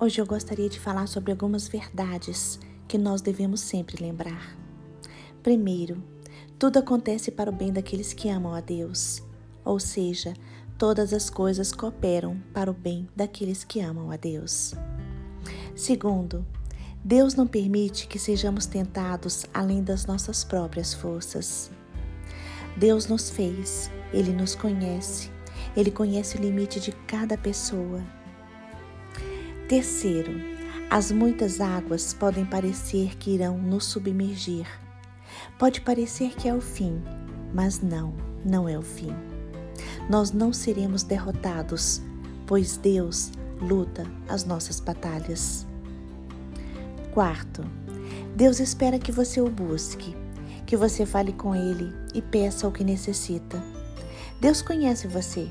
Hoje 0.00 0.20
eu 0.20 0.26
gostaria 0.26 0.68
de 0.68 0.78
falar 0.78 1.08
sobre 1.08 1.32
algumas 1.32 1.66
verdades 1.66 2.60
que 2.86 2.96
nós 2.96 3.20
devemos 3.20 3.60
sempre 3.60 4.00
lembrar. 4.00 4.56
Primeiro, 5.42 6.00
tudo 6.56 6.78
acontece 6.78 7.32
para 7.32 7.50
o 7.50 7.52
bem 7.52 7.72
daqueles 7.72 8.12
que 8.12 8.28
amam 8.28 8.54
a 8.54 8.60
Deus, 8.60 9.20
ou 9.64 9.80
seja, 9.80 10.34
todas 10.78 11.12
as 11.12 11.28
coisas 11.28 11.72
cooperam 11.72 12.40
para 12.54 12.70
o 12.70 12.74
bem 12.74 13.08
daqueles 13.16 13.64
que 13.64 13.80
amam 13.80 14.12
a 14.12 14.16
Deus. 14.16 14.72
Segundo, 15.74 16.46
Deus 17.04 17.34
não 17.34 17.48
permite 17.48 18.06
que 18.06 18.20
sejamos 18.20 18.66
tentados 18.66 19.46
além 19.52 19.82
das 19.82 20.06
nossas 20.06 20.44
próprias 20.44 20.94
forças. 20.94 21.72
Deus 22.76 23.08
nos 23.08 23.30
fez, 23.30 23.90
Ele 24.12 24.32
nos 24.32 24.54
conhece, 24.54 25.28
Ele 25.76 25.90
conhece 25.90 26.36
o 26.36 26.40
limite 26.40 26.78
de 26.78 26.92
cada 26.92 27.36
pessoa 27.36 28.00
Terceiro, 29.68 30.32
as 30.88 31.12
muitas 31.12 31.60
águas 31.60 32.14
podem 32.14 32.46
parecer 32.46 33.18
que 33.18 33.34
irão 33.34 33.58
nos 33.58 33.84
submergir. 33.84 34.66
Pode 35.58 35.82
parecer 35.82 36.30
que 36.30 36.48
é 36.48 36.54
o 36.54 36.60
fim, 36.62 37.02
mas 37.52 37.82
não, 37.82 38.14
não 38.42 38.66
é 38.66 38.78
o 38.78 38.82
fim. 38.82 39.14
Nós 40.08 40.32
não 40.32 40.54
seremos 40.54 41.02
derrotados, 41.02 42.00
pois 42.46 42.78
Deus 42.78 43.30
luta 43.60 44.06
as 44.26 44.42
nossas 44.42 44.80
batalhas. 44.80 45.66
Quarto, 47.12 47.62
Deus 48.34 48.60
espera 48.60 48.98
que 48.98 49.12
você 49.12 49.38
o 49.38 49.50
busque, 49.50 50.16
que 50.64 50.78
você 50.78 51.04
fale 51.04 51.34
com 51.34 51.54
Ele 51.54 51.92
e 52.14 52.22
peça 52.22 52.66
o 52.66 52.72
que 52.72 52.82
necessita. 52.82 53.62
Deus 54.40 54.62
conhece 54.62 55.06
você, 55.06 55.46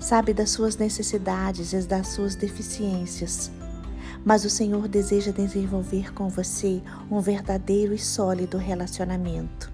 sabe 0.00 0.32
das 0.32 0.48
suas 0.48 0.78
necessidades 0.78 1.74
e 1.74 1.82
das 1.82 2.08
suas 2.08 2.34
deficiências 2.34 3.52
mas 4.24 4.44
o 4.44 4.50
Senhor 4.50 4.88
deseja 4.88 5.32
desenvolver 5.32 6.12
com 6.12 6.28
você 6.28 6.82
um 7.10 7.20
verdadeiro 7.20 7.94
e 7.94 7.98
sólido 7.98 8.58
relacionamento. 8.58 9.72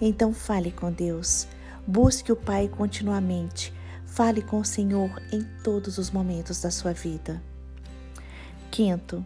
Então 0.00 0.32
fale 0.32 0.70
com 0.70 0.90
Deus, 0.90 1.46
busque 1.86 2.32
o 2.32 2.36
Pai 2.36 2.68
continuamente, 2.68 3.72
fale 4.04 4.42
com 4.42 4.58
o 4.58 4.64
Senhor 4.64 5.10
em 5.32 5.42
todos 5.62 5.98
os 5.98 6.10
momentos 6.10 6.60
da 6.60 6.70
sua 6.70 6.92
vida. 6.92 7.42
Quinto, 8.70 9.24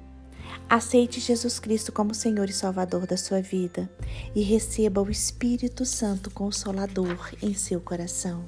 aceite 0.68 1.20
Jesus 1.20 1.58
Cristo 1.58 1.90
como 1.90 2.14
Senhor 2.14 2.48
e 2.48 2.52
Salvador 2.52 3.06
da 3.06 3.16
sua 3.16 3.40
vida 3.40 3.90
e 4.34 4.42
receba 4.42 5.00
o 5.00 5.10
Espírito 5.10 5.84
Santo 5.84 6.30
Consolador 6.30 7.32
em 7.42 7.54
seu 7.54 7.80
coração. 7.80 8.44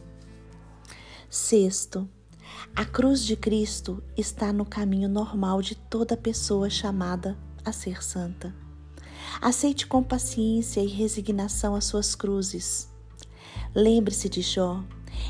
Sexto, 1.29 2.09
a 2.75 2.85
cruz 2.85 3.25
de 3.25 3.37
Cristo 3.37 4.03
está 4.17 4.53
no 4.53 4.65
caminho 4.65 5.09
normal 5.09 5.61
de 5.61 5.75
toda 5.75 6.17
pessoa 6.17 6.71
chamada 6.71 7.37
a 7.65 7.73
ser 7.73 8.03
santa. 8.03 8.55
Aceite 9.41 9.87
com 9.87 10.03
paciência 10.03 10.81
e 10.81 10.87
resignação 10.87 11.75
as 11.75 11.85
suas 11.85 12.15
cruzes. 12.15 12.89
Lembre-se 13.75 14.29
de 14.29 14.41
Jó. 14.41 14.83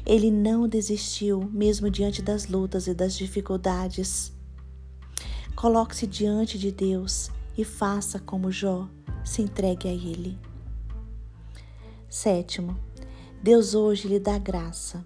Ele 0.07 0.31
não 0.31 0.69
desistiu, 0.69 1.49
mesmo 1.51 1.91
diante 1.91 2.23
das 2.23 2.47
lutas 2.47 2.87
e 2.87 2.95
das 2.95 3.17
dificuldades. 3.17 4.33
Coloque-se 5.57 6.07
diante 6.07 6.59
de 6.59 6.71
Deus 6.71 7.31
e 7.57 7.65
faça 7.65 8.19
como 8.19 8.53
Jó, 8.53 8.89
se 9.25 9.43
entregue 9.43 9.89
a 9.89 9.93
Ele. 9.93 10.39
Sétimo, 12.09 12.79
Deus 13.43 13.75
hoje 13.75 14.07
lhe 14.07 14.21
dá 14.21 14.39
graça 14.39 15.05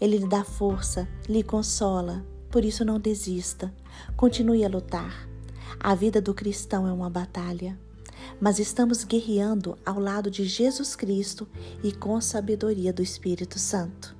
ele 0.00 0.18
lhe 0.18 0.26
dá 0.26 0.44
força, 0.44 1.08
lhe 1.28 1.42
consola, 1.42 2.24
por 2.50 2.64
isso 2.64 2.84
não 2.84 2.98
desista. 2.98 3.72
Continue 4.16 4.64
a 4.64 4.68
lutar. 4.68 5.28
A 5.78 5.94
vida 5.94 6.20
do 6.20 6.34
cristão 6.34 6.86
é 6.86 6.92
uma 6.92 7.08
batalha, 7.08 7.78
mas 8.40 8.58
estamos 8.58 9.04
guerreando 9.04 9.78
ao 9.84 9.98
lado 9.98 10.30
de 10.30 10.44
Jesus 10.44 10.94
Cristo 10.94 11.48
e 11.82 11.92
com 11.92 12.16
a 12.16 12.20
sabedoria 12.20 12.92
do 12.92 13.02
Espírito 13.02 13.58
Santo. 13.58 14.16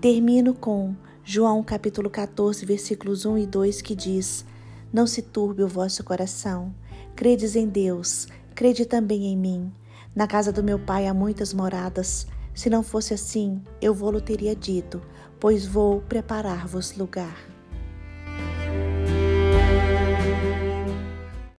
Termino 0.00 0.54
com 0.54 0.94
João 1.24 1.62
capítulo 1.62 2.10
14, 2.10 2.66
versículos 2.66 3.24
1 3.24 3.38
e 3.38 3.46
2 3.46 3.80
que 3.80 3.94
diz: 3.94 4.44
Não 4.92 5.06
se 5.06 5.22
turbe 5.22 5.62
o 5.62 5.68
vosso 5.68 6.04
coração. 6.04 6.74
Credes 7.16 7.56
em 7.56 7.66
Deus, 7.66 8.26
crede 8.54 8.84
também 8.84 9.26
em 9.26 9.36
mim. 9.36 9.72
Na 10.14 10.26
casa 10.26 10.52
do 10.52 10.62
meu 10.62 10.78
pai 10.78 11.06
há 11.06 11.14
muitas 11.14 11.54
moradas. 11.54 12.26
Se 12.54 12.70
não 12.70 12.82
fosse 12.82 13.12
assim, 13.12 13.60
eu 13.82 13.92
vou-lo 13.92 14.20
teria 14.20 14.54
dito, 14.54 15.02
pois 15.40 15.66
vou 15.66 16.00
preparar-vos 16.02 16.96
lugar. 16.96 17.36